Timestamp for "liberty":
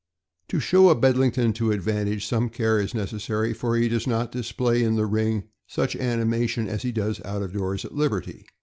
7.93-8.47